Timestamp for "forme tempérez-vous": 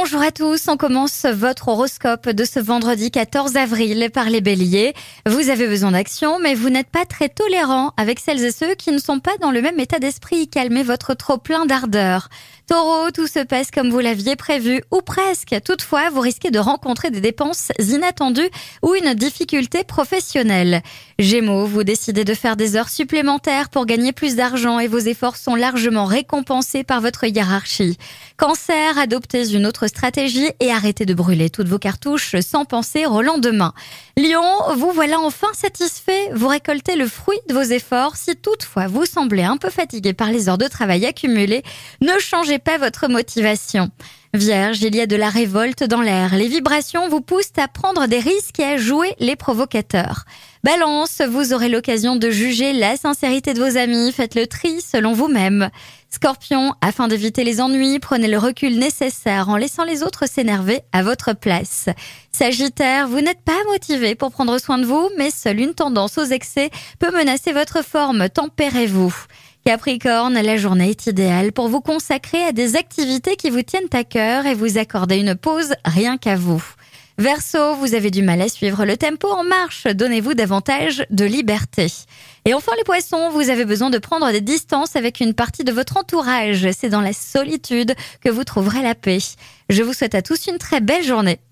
67.82-69.14